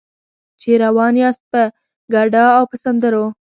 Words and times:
چې 0.59 0.69
روان 0.83 1.13
یاست 1.23 1.43
په 1.51 1.61
ګډا 2.13 2.45
او 2.57 2.63
په 2.71 2.75
سندرو. 2.83 3.25